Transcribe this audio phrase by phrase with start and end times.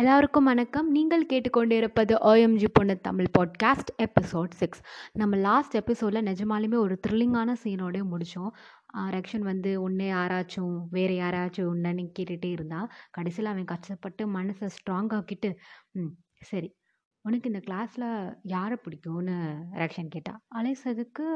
[0.00, 0.90] எல்லாருக்கும் வணக்கம்.
[0.90, 4.80] நீங்கள் கேட்டுக்கொண்டிருப்பது ஓஎம்ஜி பொண்ணு தமிழ் பாட்காஸ்ட் எபிசோட் சிக்ஸ்
[5.12, 8.50] நம்ம லாஸ்ட் எபிசோடில் நிஜமாலுமே ஒரு த்ரில்லிங்கான சீனோடய முடித்தோம்
[8.94, 15.56] ரக்ஷன் வந்து உன்னை யாராச்சும் வேறு யாராச்சும் உன்னன்னு கேட்டுகிட்டே இருந்தால் கடைசியில் அவன் கஷ்டப்பட்டு மனசை ஸ்ட்ராங் ஆக்கிட்டு
[15.90, 16.74] ம் சரி
[17.20, 19.56] உனக்கு இந்த கிளாஸில் யாரை பிடிக்கும்னு?
[19.72, 20.40] ரக்ஷன் கேட்டா.
[20.54, 21.28] அலேசதுக்கு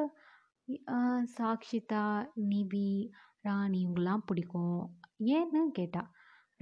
[1.38, 3.08] சாக்ஷிதா நிவி
[3.40, 4.98] ராணி இவங்கெல்லாம் பிடிக்கும்.
[5.24, 6.10] ஏன்னு கேட்டா.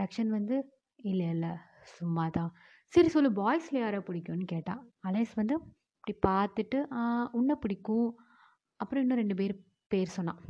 [0.03, 0.65] ரக்ஷன் வந்து
[0.97, 1.49] இல்லை இல்லை
[1.99, 2.51] சும்மா தான்
[2.93, 4.75] சரி சொல்லு பாய்ஸில் யாரை பிடிக்கும்னு கேட்டா
[5.09, 5.55] அலேஸ் வந்து
[5.99, 6.79] இப்படி பார்த்துட்டு
[7.39, 8.09] உன்னை பிடிக்கும்.
[8.81, 9.55] அப்புறம் இன்னும் ரெண்டு பேர்
[9.93, 10.41] பேர் சொன்னான்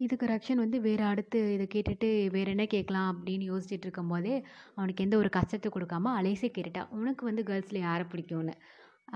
[0.00, 4.34] இதுக்கு ரக்ஷன் வந்து வேறு அடுத்து இதை கேட்டுட்டு வேறு என்ன கேட்கலாம் அப்படின்னு யோசிச்சுட்டு இருக்கும் போதே
[4.78, 8.54] அவனுக்கு எந்த ஒரு கஷ்டத்தை கொடுக்காம அலேஸே கேட்டுட்டான் உனக்கு வந்து கேர்ள்ஸில் யாரை பிடிக்கும்னு?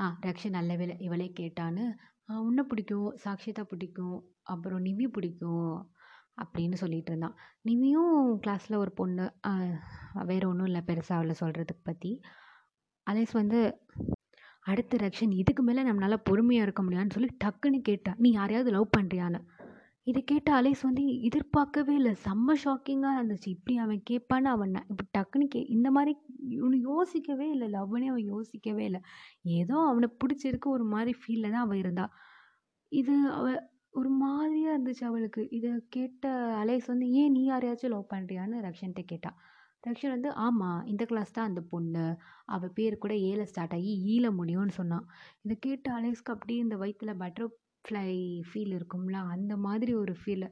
[0.00, 1.84] ஆ ரக்ஷன் நல்ல வேலை இவளே கேட்டான்னு
[2.46, 4.18] உன்னை பிடிக்கும் சாக்ஷிதா பிடிக்கும்
[4.54, 5.74] அப்புறம் நிவி பிடிக்கும்.
[6.44, 7.36] அப்படின்னு சொல்லிட்டு இருந்தான்.
[7.68, 9.26] நிவியும் கிளாஸில் ஒரு பொண்ணு
[10.30, 12.12] வேறு ஒன்றும் இல்லை பெருசாக அவளை சொல்கிறதுக்கு பற்றி
[13.06, 13.60] அலேஸ் வந்து
[14.66, 19.40] அடுத்த ரக்ஷன் இதுக்கு மேலே நம்மளால் பொறுமையாக இருக்க முடியாதுன்னு சொல்லி டக்குன்னு கேட்டான் நீ யாரையாவது லவ் பண்ணுறியான்னு
[20.06, 22.12] இதை கேட்ட அலேஸ் வந்து எதிர்பார்க்கவே இல்லை.
[22.26, 23.48] செம்ம ஷாக்கிங்காக இருந்துச்சு.
[23.56, 26.12] இப்படி அவன் கேட்பான்னு அவன் இப்போ டக்குன்னு கே இந்த மாதிரி
[26.56, 27.66] இவனு யோசிக்கவே இல்லை.
[27.74, 29.00] லவ்னே அவன் யோசிக்கவே இல்லை.
[29.58, 32.06] ஏதோ அவனை பிடிச்சிருக்கு ஒரு மாதிரி ஃபீலில் தான் அவள் இருந்தா.
[32.92, 33.46] இது அவ
[33.94, 35.42] ஒரு மாதிரியாக இருந்துச்சு அவளுக்கு.
[35.56, 36.24] இதை கேட்ட
[36.60, 39.38] அலேஸ் வந்து ஏன் நீ யாரையாச்சும் லவ் பண்ணுறியான்னு ரக்ஷன்கிட்ட கேட்டாள்
[39.84, 42.04] ரக்ஷன் வந்து ஆமாம் இந்த கிளாஸ் தான் அந்த பொண்ணு.
[42.54, 45.06] அவள் பேர் கூட ஏல ஸ்டார்ட் ஆகி e ஈல முடியும்னு சொன்னான்
[45.44, 48.06] இதை கேட்ட அலேஸ்க்கு அப்படியே இந்த வயிற்றில் பட்டர்ஃப்ளை
[48.48, 50.46] ஃபீல் இருக்கும்ல அந்த மாதிரி ஒரு ஃபீல்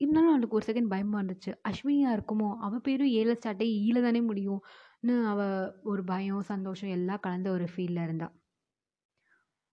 [0.00, 1.52] இருந்தாலும் அவளுக்கு ஒரு செகண்ட் பயமாக இருந்துச்சு.
[1.70, 2.50] அஸ்வினியாக இருக்குமோ?
[2.66, 5.56] அவள் பேரும் ஏல ஸ்டார்ட் ஆகி e ஈல தானே முடியும்னு அவள்
[5.92, 8.34] ஒரு பயம் சந்தோஷம் எல்லாம் கலந்த ஒரு ஃபீலில் இருந்தாள்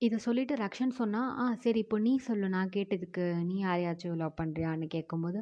[0.05, 2.47] இதை சொல்லிவிட்டு ரக்ஷன் சொன்னால் ஆ சரி இப்போ நீ சொல்லு.
[2.55, 5.39] நான் கேட்டதுக்கு நீ யாரையாச்சும் லவ் பண்ணுறியான்னு கேட்கும்போது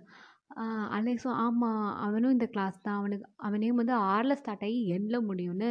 [0.97, 2.97] அலேஸும் ஆமாம் அவனும் இந்த கிளாஸ் தான்.
[3.01, 5.69] அவனுக்கு அவனே வந்து ஆறில் ஸ்டார்ட் ஆகி எண்ணில் முடியும்னு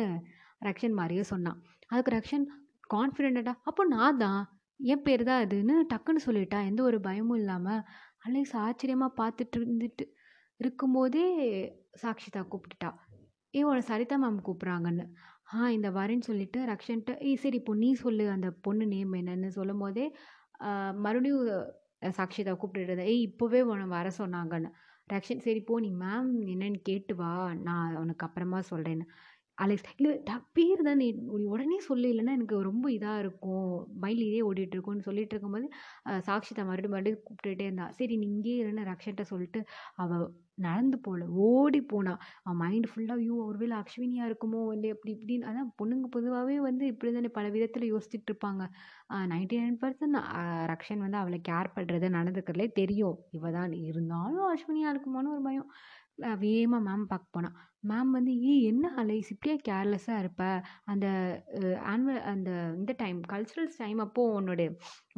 [0.69, 1.59] ரக்ஷன் மாதிரியே சொன்னான்.
[1.93, 2.47] அதுக்கு ரக்ஷன்
[2.95, 4.41] கான்ஃபிடென்ட்டாக அப்போ நான் தான்.
[4.81, 6.61] என் பேர் தான் அதுன்னு டக்குன்னு சொல்லிட்டா.
[6.71, 7.83] எந்த ஒரு பயமும் இல்லாமல்
[8.27, 10.05] அலேஸ் ஆச்சரியமாக பார்த்துட்டு இருந்துட்டு
[10.61, 11.27] இருக்கும்போதே
[12.03, 12.91] சாக்ஷிதா கூப்பிட்டுட்டா.
[13.55, 15.07] ஏ உன சரிதா மேம் கூப்பிட்றாங்கன்னு.
[15.53, 19.79] ஆ இந்த வரேன்னு சொல்லிட்டு ரக்ஷன்ட்ட ஏய் சரி இப்போ நீ சொல்லு அந்த பொண்ணு நேம் என்னன்னு சொல்லும்
[19.79, 20.05] போதே
[21.05, 21.43] மறுபடியும்
[22.13, 24.71] சாக்ஷிதா கூப்பிட்டுட்டு ஏய் இப்போவே உன்னை வர சொன்னாங்கன்னு.
[25.11, 27.31] ரக்ஷன் சரி போ நீ மேம் என்னன்னு கேட்டு வா
[27.69, 29.07] நான் உனக்கு அப்புறமா சொல்கிறேன்னு
[29.59, 31.07] அலெக்ஸ் இல்லை ட பேர் தான் நீ
[31.49, 33.67] உடனே சொல்லு இல்லைன்னா எனக்கு ரொம்ப இதாக இருக்கும்
[34.01, 35.67] மைண்ட் இதே ஓடிட்டு இருக்கும்னு சொல்லிட்டு இருக்கும்போது
[36.27, 39.61] சாக்ஷிதா மறுபடியும் மறுபடியும் கூப்பிட்டுட்டே இருந்தா சரி நீ இங்கே இருன்னு ரக்ஷன்ட்ட சொல்லிட்டு
[39.97, 40.25] அவள்
[40.65, 45.71] நடந்து போகல ஓடி போனா அவன் மைண்டு ஃபுல்லாக ஐயோ ஒருவேளை அக்ஷ்வினியாக இருக்குமோ இல்லை அப்படி இப்படின்னு அதான்
[45.81, 48.63] பொண்ணுங்க பொதுவாகவே வந்து இப்படி தானே பல விதத்தில் யோசிச்சுட்டு இருப்பாங்க.
[49.33, 50.19] நைன்டி நைன் பர்சன்ட்
[50.73, 53.17] ரக்ஷன் வந்து அவளை கேர் பண்ணுறது நடந்துக்கிறதுலே தெரியும்.
[53.33, 55.69] இவ தான் இருந்தாலும் அஸ்வினியாக இருக்குமான்னு ஒரு பயம்.
[56.45, 57.57] வேகமாக மேம் பார்க்க போனான்
[57.91, 59.29] மேம் வந்து ஏ என்ன அலைஸ்?
[59.35, 60.43] இப்படியே கேர்லெஸ்ஸாக இருப்ப?
[60.93, 61.07] அந்த
[61.93, 64.65] ஆனுவல் அந்த இந்த டைம் கல்ச்சுரல்ஸ் டைம் அப்போது உன்னோட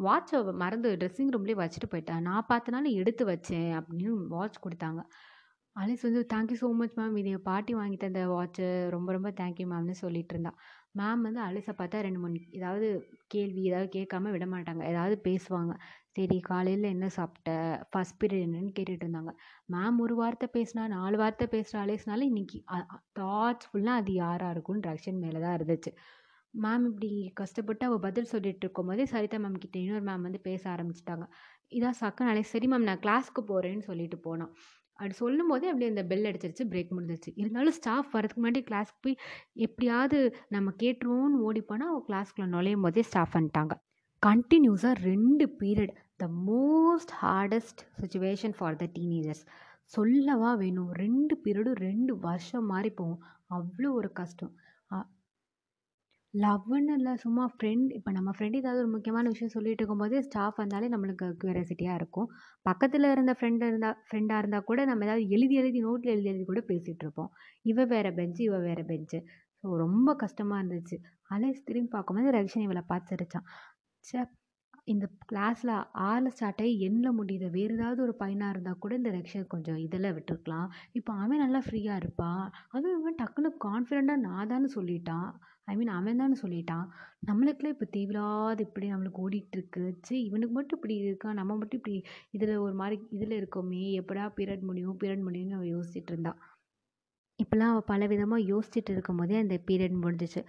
[0.07, 5.03] வாட்சை மறந்து ட்ரெஸ்ஸிங் ரூம்லேயே வச்சுட்டு போயிட்டேன் நான் பார்த்தனால எடுத்து வச்சேன் அப்படின்னு வாட்ச் கொடுத்தாங்க.
[5.77, 8.67] அலிஸ் வந்து தேங்க்யூ ஸோ மச் மேம் இது என் பாட்டி வாங்கி தந்த வாட்ச்சு
[8.97, 10.53] ரொம்ப ரொம்ப தேங்க்யூ மேம்னு சொல்லிட்டு இருந்தா.
[11.01, 12.89] மேம் வந்து அலிஸை பார்த்தா ரெண்டு மூணு ஏதாவது
[13.35, 15.73] கேள்வி ஏதாவது கேட்காம விட மாட்டாங்க ஏதாவது பேசுவாங்க.
[16.17, 17.51] சரி காலையில் என்ன சாப்பிட்ட?
[17.91, 19.33] ஃபஸ்ட் பீரியட் என்னன்னு கேட்டுட்டு இருந்தாங்க.
[19.75, 22.59] மேம் ஒரு வார்த்தை பேசினா நாலு வார்த்தை பேசுகிற அலேஸ்னால இன்னைக்கு
[23.21, 25.91] தாட்ஸ் ஃபுல்லாக அது யாராக இருக்கும்னு ரக்ஷன் மேலே தான் இருந்துச்சு.
[26.55, 27.11] மேம் இப்படி
[27.41, 31.25] கஷ்டப்பட்டு அவள் பதில் சொல்லிட்டு இருக்கும் போதே சரிதா மேம் கிட்ட இன்னொரு மேம் வந்து பேச ஆரம்பிச்சிட்டாங்க.
[31.79, 34.53] இதான் சக்கன் அலேஸ் சரி மேம் நான் கிளாஸ்க்கு போகிறேன்னு சொல்லிட்டு போனான்.
[34.99, 37.31] அப்படி சொல்லும் போதே அப்படியே அந்த பெல் அடிச்சிருச்சு பிரேக் முடிஞ்சிருச்சு.
[37.41, 39.17] இருந்தாலும் ஸ்டாஃப் வரதுக்கு முன்னாடி கிளாஸ்க்கு போய்
[39.67, 40.19] எப்படியாவது
[40.57, 43.75] நம்ம கேட்டுருவோம்னு ஓடி போனால் அவள் கிளாஸ்க்குள்ளே நுழையும் போதே ஸ்டாஃப் வந்துட்டாங்க.
[44.27, 49.43] கண்டினியூஸாக ரெண்டு period the most hardest situation for the teenagers
[49.93, 50.93] சொல்லவா வேணும்?
[51.03, 53.21] ரெண்டு பீரியடும் ரெண்டு வருஷம் மாதிரி போகும்.
[53.57, 54.53] அவ்வளோ ஒரு கஷ்டம்.
[56.35, 60.87] லவ்னு இல்லை சும்மா ஃப்ரெண்ட் இப்போ நம்ம ஃப்ரெண்ட் ஏதாவது ஒரு முக்கியமான விஷயம் சொல்லிட்டு இருக்கும்போது ஸ்டாஃப் வந்தாலே
[60.95, 62.29] நம்மளுக்கு க்யூரியாசிட்டியாக இருக்கும்.
[62.67, 66.63] பக்கத்தில் இருந்த ஃப்ரெண்டு இருந்தால் ஃப்ரெண்டாக இருந்தால் கூட நம்ம ஏதாவது எழுதி எழுதி நோட்டில் எழுதி எழுதி கூட
[66.71, 67.31] பேசிகிட்டு இருப்போம்.
[67.73, 69.21] இவ வேறு பெஞ்சு இவ வேறு பெஞ்சு
[69.65, 70.97] ஸோ ரொம்ப கஷ்டமாக இருந்துச்சு.
[71.35, 73.47] அலேஸ் திரும்பி பார்க்கும்போது ரவிஷன் இவளை பார்த்து சிரிச்சான்.
[74.05, 74.21] ச்சே
[74.87, 75.73] இந்த கிளாஸில்
[76.07, 77.47] ஆறில் ஸ்டார்ட் ஆகி எண்ணில் முடியுது.
[77.51, 80.67] வேறு ஏதாவது ஒரு பையனாக இருந்தால் கூட இந்த ரக்ஷன் கொஞ்சம் இதில் விட்டுருக்கலாம்.
[80.93, 82.43] இப்போ அவன் நல்லா ஃப்ரீயாக இருப்பான்
[82.75, 85.31] அதுவும் இவன் டக்குன்னு கான்ஃபிடெண்ட்டாக நான் தானே சொல்லிட்டான்.
[85.71, 86.87] ஐ மீன் அவன் தானே சொல்லிட்டான்.
[87.29, 91.97] நம்மளுக்குலாம் இப்போ தேவையில்லாத இப்படி நம்மளுக்கு ஓடிட்டுருக்கு சரி இவனுக்கு மட்டும் இப்படி இருக்கான் நம்ம மட்டும் இப்படி
[92.31, 93.85] இதில் ஒரு மாதிரி இதில் இருக்கோமே.
[94.03, 96.35] எப்படா பீரியட் முடியும் பீரியட் முடியும்னு அவள் யோசிச்சுட்டு இருந்தா
[97.39, 100.41] இப்போலாம் அவள் பல விதமாக யோசிச்சுட்டு இருக்கும் போதே அந்த பீரியட் முடிஞ்சிச்சு.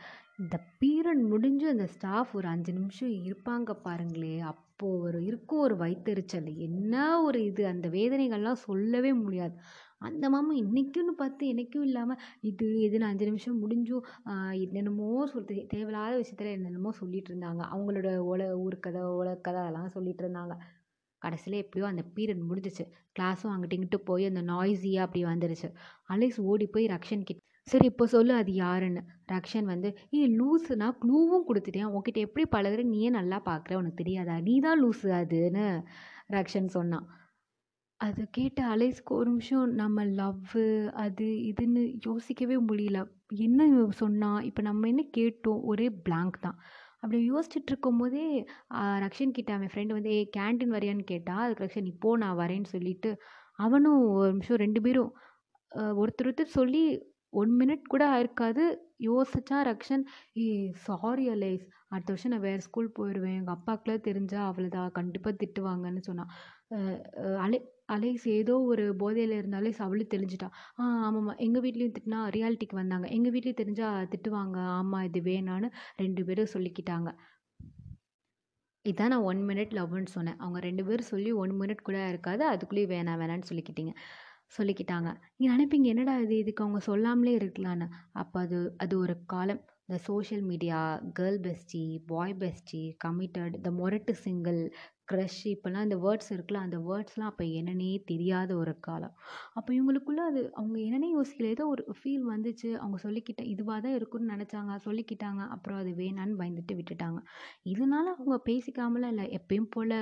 [0.42, 4.34] இந்த பீரியட் முடிஞ்சு அந்த ஸ்டாஃப் ஒரு அஞ்சு நிமிஷம் இருப்பாங்க பாருங்களே.
[4.52, 7.64] அப்போது ஒரு இருக்கும் ஒரு வயிற்றுச்சல் என்ன ஒரு இது?
[7.68, 9.56] அந்த வேதனைகள்லாம் சொல்லவே முடியாது.
[10.02, 14.06] அந்த மாமா இன்றைக்குன்னு பார்த்து என்னைக்கும் இல்லாமல் இது இதுன்னு அஞ்சு நிமிஷம் முடிஞ்சும்
[14.64, 17.62] என்னென்னமோ சொல்லி தேவையில்லாத விஷயத்துல என்னென்னமோ சொல்லிகிட்டு இருந்தாங்க.
[17.74, 20.56] அவங்களோட உல ஊர் கதை உலக கதை அதெல்லாம் சொல்லிகிட்டு இருந்தாங்க.
[21.26, 22.86] கடைசியில் எப்படியோ அந்த பீரியட் முடிஞ்சிச்சு
[23.20, 25.70] கிளாஸும் அங்கிட்டு இங்கிட்டு போய் அந்த நாய்ஸியாக அப்படி வந்துருச்சு.
[26.16, 29.02] அலேஸ் ஓடி போய் ரக்ஷன் கிட்ட சரி இப்போ சொல்லு அது யாருன்னு.
[29.32, 31.88] ரக்ஷன் வந்து ஏய் லூஸு நான் க்ளூவும் கொடுத்துட்டேன்.
[31.90, 34.36] உங்ககிட்ட எப்படி பழகுற நீயே நல்லா பார்க்குற உனக்கு தெரியாதா?
[34.48, 35.66] நீ தான் லூஸு அதுன்னு
[36.36, 37.08] ரக்ஷன் சொன்னான்.
[38.00, 40.66] அது கேட்ட அலைஸ்க்கு ஒரு நிமிஷம் நம்ம லவ்வு
[41.06, 43.00] அது இதுன்னு யோசிக்கவே முடியல.
[43.48, 43.62] என்ன
[44.02, 45.62] சொன்னால் இப்போ நம்ம என்ன கேட்டோம்?
[45.72, 46.58] ஒரே பிளாங்க் தான்.
[47.06, 48.28] அப்படி யோசிச்சுட்டு இருக்கும்போதே
[48.76, 52.70] ஆஹ் ரக்ஷன் கிட்ட அவன் ஃப்ரெண்டு வந்து ஏ கேன்டீன் வரியான்னு கேட்டால் அதுக்கு ரக்ஷன் இப்போ நான் வரேன்னு
[52.72, 53.10] சொல்லிட்டு
[53.60, 55.12] அவனும் ஒரு நிமிஷம் ரெண்டு பேரும்
[55.98, 56.82] ஒருத்தர் ஒருத்தர் சொல்லி
[57.42, 58.64] ஒன் மினிட் கூட ஆயிருக்காது.
[59.08, 60.04] யோசிச்சா ரக்ஷன்
[60.44, 60.48] ஏ
[60.88, 61.66] சாரி அலேஸ்.
[61.94, 66.32] அடுத்த வருஷம் நான் வேறு ஸ்கூல் போயிடுவேன் எங்கள் அப்பாக்குலாம் தெரிஞ்சா அவ்வளோதான் கண்டிப்பாக திட்டுவாங்கன்னு சொன்னான்
[67.46, 67.60] அலே
[67.96, 70.48] அலேஸ் ஏதோ ஒரு போதையில் இருந்தாலே அவளும் தெரிஞ்சிட்டா.
[70.80, 71.34] ஆ ஆமாம்மா.
[71.46, 73.08] எங்கள் வீட்லேயும் திட்டினா ரியாலிட்டிக்கு வந்தாங்க.
[73.18, 74.58] எங்கள் வீட்லேயும் தெரிஞ்சால் திட்டுவாங்க.
[74.78, 75.70] ஆமாம் இது வேணான்னு
[76.04, 77.12] ரெண்டு பேரும் சொல்லிக்கிட்டாங்க.
[78.86, 80.40] இதான் நான் ஒன் மினிட் லவ்னு சொன்னேன்.
[80.44, 82.44] அவங்க ரெண்டு பேரும் சொல்லி ஒன் மினிட் கூட இருக்காது.
[82.54, 83.94] அதுக்குள்ளேயே வேணாம் வேணான்னு சொல்லிக்கிட்டீங்க.
[84.52, 85.10] சொல்லிக்கிட்டாங்க.
[85.38, 86.36] நீங்கள் நினைப்பீங்க என்னடா இது?
[86.38, 89.62] இதுக்கு அவங்க சொல்லாமலே இருக்கலான்னு அப்போ அது அது ஒரு காலம்.
[89.90, 90.78] இந்த social media
[91.20, 94.60] girl bestie boy bestie committed இந்த மொரட்டு சிங்கிள்
[95.12, 99.14] க்ரஷ் இப்போல்லாம் இந்த வேர்ட்ஸ் இருக்குல்ல அந்த வேர்ட்ஸ்லாம் அப்போ என்னன்னே தெரியாத ஒரு காலம்.
[99.54, 101.52] அப்போ இவங்களுக்குள்ள அது அவங்க என்னன்னே யோசிக்கல.
[101.56, 102.70] ஏதோ ஒரு ஃபீல் வந்துச்சு.
[102.76, 104.76] அவங்க சொல்லிக்கிட்ட இதுவாக தான் இருக்கும்னு நினச்சாங்க.
[104.88, 105.42] சொல்லிக்கிட்டாங்க.
[105.48, 107.20] அப்புறம் அது வேணான்னு பயந்துட்டு விட்டுட்டாங்க.
[107.66, 109.28] இதனால அவங்க பேசிக்காமலாம் இல்லை.
[109.40, 109.96] எப்பயும் போல்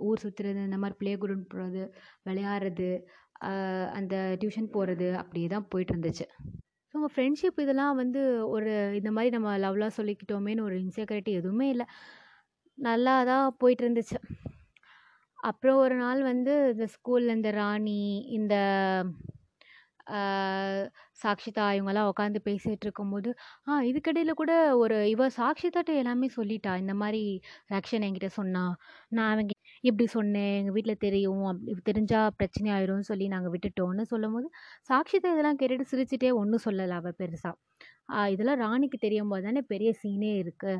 [0.00, 1.82] ஊர் சுற்றுறது இந்த மாதிரி ப்ளே குரூப் போகிறது
[2.28, 2.88] விளையாடுறது
[3.98, 6.26] அந்த டியூஷன் போகிறது அப்படியே தான் போயிட்டுருந்துச்சு.
[6.94, 8.20] ஸோ உங்கள் ஃப்ரெண்ட்ஷிப் இதெல்லாம் வந்து
[8.56, 11.86] ஒரு இந்த மாதிரி நம்ம லவ்லாம் சொல்லிக்கிட்டோமேன்னு ஒரு இன்செக்யூரிட்டி எதுவுமே இல்லை.
[12.78, 14.18] நல்லா தான் போயிட்டுருந்துச்சு.
[15.38, 18.00] அப்புறம் ஒரு நாள் வந்து இந்த ஸ்கூலில் இந்த ராணி
[18.38, 18.54] இந்த
[21.22, 23.30] சாக்ஷிதா இவங்கெல்லாம் உட்காந்து பேசிகிட்டு இருக்கும்போது
[23.68, 24.52] ஆ இதுக்கடையில் கூட
[24.82, 27.22] ஒரு இவ சாக்ஷிதாட்ட எல்லாமே சொல்லிட்டா இந்த மாதிரி
[27.74, 28.64] ரக்ஷன் என்கிட்ட சொன்னா
[29.16, 29.54] நான் அவங்க
[29.84, 30.52] இப்படி சொன்னேன்?
[30.60, 31.44] எங்கள் வீட்டில் தெரியும்.
[31.50, 34.48] அப்படி தெரிஞ்சால் பிரச்சனை ஆயிரும்னு சொல்லி நாங்கள் விட்டுட்டோம்னு சொல்லும்போது
[34.90, 40.32] சாக்ஷிதா இதெல்லாம் கேட்டுட்டு சிரிச்சிட்டே ஒன்றும் சொல்லலை அவள் பெருசாக இதெல்லாம் ராணிக்கு தெரியும் போது தானே பெரிய சீனே
[40.42, 40.74] இருக்குது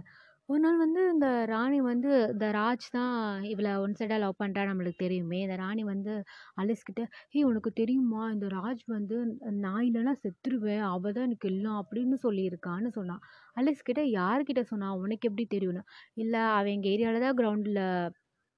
[0.48, 3.14] ஒரு நாள் வந்து இந்த ராணி வந்து இந்த ராஜ் தான்
[3.52, 5.38] இவளை ஒன் சைடாக லவ் பண்ணுறா நம்மளுக்கு தெரியுமே.
[5.44, 6.14] இந்த ராணி வந்து
[6.62, 7.02] அலிஸ் கிட்ட
[7.36, 8.22] ஏய் உனக்கு தெரியுமா?
[8.34, 9.16] இந்த ராஜ் வந்து
[9.64, 10.84] நான் இல்லைனா செத்துருவேன்.
[10.90, 13.22] அவள் தான் எனக்கு எல்லாம் அப்படின்னு சொல்லியிருக்கான்னு சொன்னான்.
[13.56, 14.98] அலிஸ்கிட்ட யார்கிட்ட சொன்னான்?
[15.04, 15.84] உனக்கு எப்படி தெரியும்னு?
[16.24, 17.82] இல்லை அவன் எங்கள் ஏரியாவில் தான் கிரவுண்டில்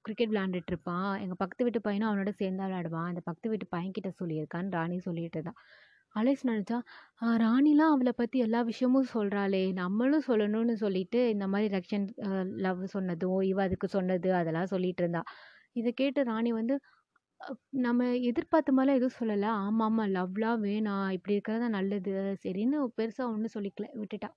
[0.07, 1.09] கிரிக்கெட் விளையாண்டுட்டு இருப்பான்.
[1.23, 3.09] எங்கள் பக்கத்து வீட்டு பையனும் அவனோட சேர்ந்து தான் விளையாடுவான்.
[3.11, 5.59] அந்த பக்கத்து வீட்டு பையன்கிட்ட சொல்லியிருக்கான்னு ராணி சொல்லிட்டு இருந்தான்.
[6.15, 6.77] அலேஸ் நினச்சா
[7.43, 12.07] ராணிலாம் அவளை பற்றி எல்லா விஷயமும் சொல்கிறாளே நம்மளும் சொல்லணும்னு சொல்லிட்டு இந்த மாதிரி ரக்ஷன்
[12.65, 15.23] லவ் சொன்னதும் இவ அதுக்கு சொன்னது அதெல்லாம் சொல்லிட்டு இருந்தா.
[15.75, 16.75] இதை கேட்டு ராணி வந்து
[17.85, 19.49] நம்ம எதிர்பார்த்த மாதிரிலாம் எதுவும் சொல்லலை.
[19.65, 21.07] ஆமாம் ஆமாம் லவ்லாம் வேணாம்.
[21.17, 22.13] இப்படி இருக்கிறது தான் நல்லது.
[22.45, 23.87] சரின்னு பெருசாக ஒன்றும் சொல்லிக்கல.
[24.01, 24.29] விட்டுட்டா.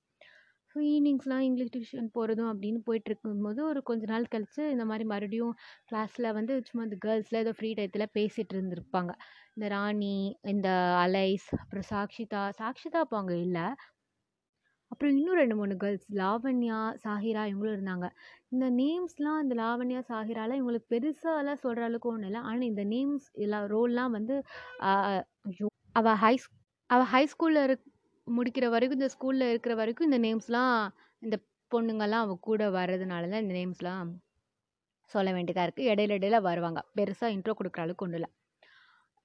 [0.70, 5.54] ஸோ ஈவினிங்ஸ்லாம் இங்கிலீஷ் டியூஷன் போகிறதும் அப்படின்னு போயிட்டு இருக்கும்போது ஒரு கொஞ்ச நாள் கழித்து இந்த மாதிரி மறுபடியும்
[5.88, 9.12] கிளாஸில் வந்து சும்மா இந்த கேர்ள்ஸில் ஏதோ ஃப்ரீ டயத்தில் பேசிகிட்டு இருந்திருப்பாங்க.
[9.56, 10.14] இந்த ராணி
[10.52, 10.68] இந்த
[11.04, 13.66] அலைஸ் அப்புறம் சாக்ஷிதா சாக்ஷிதா அப்போ அங்கே இல்லை.
[14.92, 18.06] அப்புறம் இன்னும் ரெண்டு மூணு கேர்ள்ஸ் லாவண்யா சாஹிரா இவங்களும் இருந்தாங்க.
[18.54, 22.42] இந்த நேம்ஸ்லாம் இந்த லாவண்யா சாஹிராலாம் இவங்களுக்கு பெருசாலாம் சொல்கிற அளவுக்கு ஒன்றும் இல்லை.
[22.50, 24.36] ஆனால் இந்த நேம்ஸ் எல்லா ரோல்லாம் வந்து
[24.90, 26.34] ஐயோ அவள் ஹை
[26.90, 27.84] அவள் ஹை ஸ்கூலில் இருக்
[28.38, 30.74] முடிக்கிற வரைக்கும் இந்த ஸ்கூலில் இருக்கிற வரைக்கும் இந்த நேம்ஸ்லாம்
[31.26, 31.36] இந்த
[31.72, 34.10] பொண்ணுங்கள்லாம் அவள் கூட வர்றதுனால தான் இந்த நேம்ஸ்லாம்
[35.10, 36.80] சொல்ல வேண்டியதாக இருக்குது இடையில இடையில வருவாங்க.
[36.98, 38.30] பெருசாக இன்ட்ரோ கொடுக்குற அளவுக்கு ஒன்றும் இல்லை.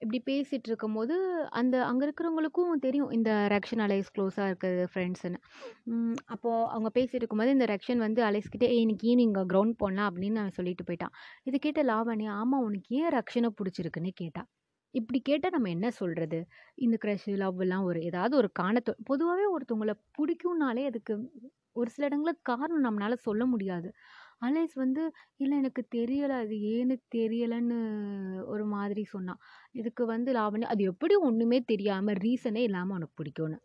[0.01, 1.15] இப்படி பேசிகிட்டு இருக்கும்போது
[1.59, 5.39] அந்த அங்கே இருக்கிறவங்களுக்கும் தெரியும் இந்த ரக்ஷன் அலைஸ் க்ளோஸாக இருக்கிறது ஃப்ரெண்ட்ஸுன்னு
[6.33, 10.57] அப்போது அவங்க பேசிட்டு இருக்கும்போது இந்த ரக்ஷன் வந்து அலைஸ்கிட்டே ஏய் இன்னைக்கு ஈவினிங் கிரவுண்ட் போடலாம் அப்படின்னு அவன்
[10.59, 11.13] சொல்லிட்டு போயிட்டான்.
[11.49, 14.13] இது கேட்ட லாவணி ஆமாம் உனக்கு ஏன் ரக்ஷனை பிடிச்சிருக்குன்னு?
[14.23, 14.43] கேட்டா
[14.95, 16.39] இப்படி கேட்டால் நம்ம என்ன சொல்கிறது
[16.77, 21.13] இந்த க்ரஷ் லவ்லாம் ஒரு ஏதாவது ஒரு காரணத்தோ பொதுவாகவே ஒருத்தவங்களை பிடிக்கும்னாலே அதுக்கு
[21.75, 23.89] ஒரு சில இடங்களில் காரணம் நம்மளால சொல்ல முடியாது.
[24.41, 25.03] அலைஸ் வந்து
[25.39, 27.77] இல்லை எனக்கு தெரியலை அது ஏன்னு தெரியலைன்னு
[28.45, 29.41] ஒரு மாதிரி சொன்னான்.
[29.73, 33.57] இதுக்கு வந்து லாவண்யா அது எப்படி ஒன்றுமே தெரியாமல் ரீசனே இல்லாமல் உனக்கு பிடிக்கும்னு.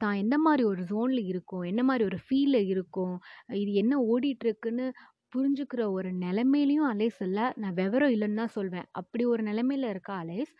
[0.00, 1.64] தான் என்ன மாதிரி ஒரு ஜோனில் இருக்கும்?
[1.64, 3.14] என்ன மாதிரி ஒரு ஃபீலில் இருக்கும்?
[3.62, 4.86] இது என்ன ஓடிட்டுருக்குன்னு
[5.32, 7.46] புரிஞ்சுக்கிற ஒரு நிலைமையிலையும் அலேஸ் இல்லை.
[7.62, 8.86] நான் விவரம் இல்லைன்னு தான் சொல்வேன்.
[9.00, 10.52] அப்படி ஒரு நிலமையில இருக்கா அலேஸ்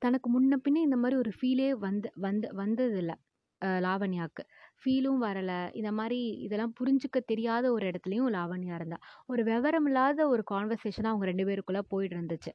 [0.00, 3.16] தனக்கு முன்ன பின்னே இந்த மாதிரி ஒரு ஃபீலே வந்து வந்து வந்ததில்லை.
[3.84, 4.42] லாவண்யாவுக்கு.
[4.80, 5.60] ஃபீலும் வரலை.
[5.80, 8.98] இந்த மாதிரி இதெல்லாம் புரிஞ்சுக்க தெரியாத ஒரு இடத்துலையும் லாவண்யா இருந்தா.
[9.28, 12.52] ஒரு விவரம் இல்லாத ஒரு கான்வர்சேஷனாக அவங்க ரெண்டு பேருக்குள்ளே போயிட்டு இருந்துச்சு.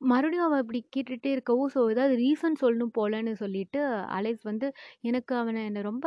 [0.00, 3.80] மறுபடியும் அவள் இப்படி கேட்டுகிட்டே இருக்கவும் ஸோ ஏதாவது ரீசன் சொல்லணும் போலன்னு சொல்லிட்டு
[4.16, 4.66] அலேஸ் வந்து
[5.04, 6.06] எனக்கு அவனை என்னை ரொம்ப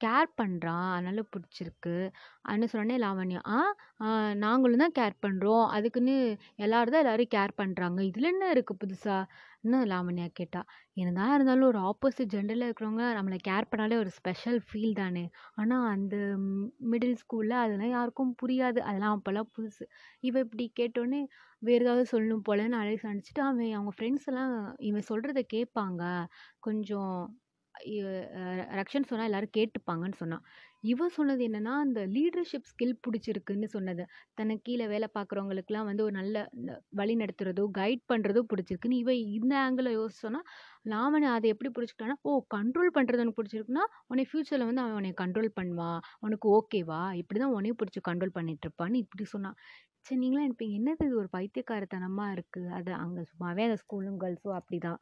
[0.00, 1.96] கேர் பண்ணுறான் அதனால் பிடிச்சிருக்கு.
[2.44, 3.40] அப்படின்னு சொன்னோடனே லாவண்யா
[4.04, 4.08] ஆ
[4.44, 6.16] நாங்களும் தான் கேர் பண்ணுறோம் அதுக்குன்னு
[6.64, 10.60] எல்லோரும் தான் எல்லாரையும் கேர் பண்ணுறாங்க இதில் என்ன இருக்குது புதுசான்னு லாவண்யா கேட்டா
[10.96, 15.24] என்னதான் இருந்தாலும் ஒரு ஆப்போசிட் ஜெண்டரில் இருக்கிறவங்க நம்மளை கேர் பண்ணாலே ஒரு ஸ்பெஷல் ஃபீல் தானே.
[15.54, 16.16] ஆனால் அந்த
[16.92, 18.80] மிடில் ஸ்கூலில் அதெல்லாம் யாருக்கும் புரியாது.
[18.88, 19.84] அதெல்லாம் அப்போல்லாம் புதுசு.
[20.22, 21.22] இவள் இப்படி கேட்டோடனே
[21.62, 24.54] வேறு ஏதாவது சொல்லணும் போலன்னு அலேக்ஸ் நினச்சிட்டு அவன் அவங்க ஃப்ரெண்ட்ஸ் எல்லாம்
[24.88, 26.02] இவன் சொல்கிறத கேட்பாங்க.
[26.60, 27.14] கொஞ்சம்
[28.78, 30.44] ரக்ஷன் சொன்னால் எல்லாரும் கேட்டுப்பாங்கன்னு சொன்னான்.
[30.84, 34.02] இவ சொன்னது என்னென்னா அந்த லீடர்ஷிப் ஸ்கில் பிடிச்சிருக்குன்னு சொன்னது.
[34.34, 36.36] தனக்கு கீழே வேலை பார்க்குறவங்களுக்குலாம் வந்து ஒரு நல்ல
[37.00, 40.42] வழி நடத்துகிறதோ கைட் பண்ணுறதோ பிடிச்சிருக்குன்னு இவ இந்த ஆங்கிளில் யோசிச்சோன்னா
[40.92, 45.50] லாவணி அதை எப்படி பிடிச்சிக்கிட்டான்னா ஓ கண்ட்ரோல் பண்ணுறது உனக்கு பிடிச்சிருக்குன்னா உன்னை ஃப்யூச்சரில் வந்து அவன் உன்னை கண்ட்ரோல்
[45.58, 49.58] பண்ணுவான் உனக்கு ஓகேவா இப்படி தான் உனையும் பிடிச்சி கண்ட்ரோல் பண்ணிட்டு இருப்பான்னு இப்படி சொன்னான்
[50.06, 54.78] சரி நீங்களாம் நினைப்பீங்க என்னது இது ஒரு பைத்தியக்காரத்தனமாக இருக்குது அது அங்கே சும்மாவே அந்த ஸ்கூலும் கேர்ள்ஸும் அப்படி
[54.78, 54.98] தான்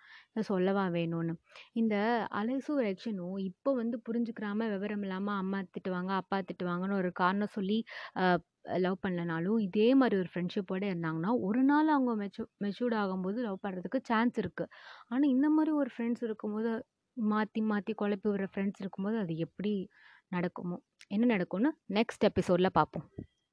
[0.48, 1.34] சொல்லவா வேணும்னு.
[1.80, 1.94] இந்த
[2.40, 7.78] அலைஸும் ரெக்ஷனும் இப்போ வந்து புரிஞ்சுக்கிறாம விவரம் இல்லாமல் அம்மா திட்டுவாங்க அப்பா திட்டுவாங்கன்னு ஒரு காரணம் சொல்லி
[8.78, 14.00] லவ் பண்ணலனாலும் இதே மாதிரி ஒரு ஃப்ரெண்ட்ஷிப்போடு இருந்தாங்கன்னா ஒரு நாள் அவங்க மெச்சூ மெச்சூர்ட் ஆகும்போது லவ் பண்ணுறதுக்கு
[14.08, 14.72] சான்ஸ் இருக்குது
[15.08, 16.72] ஆனால் இந்த மாதிரி ஒரு ஃப்ரெண்ட்ஸ் இருக்கும்போது
[17.16, 19.74] மாற்றி மாற்றி குழப்பி விடுற ஃப்ரெண்ட்ஸ் இருக்கும்போது அது எப்படி
[20.32, 20.78] நடக்குமோ
[21.10, 23.06] என்ன நடக்கும்னு நெக்ஸ்ட் எபிசோடில் பார்ப்போம்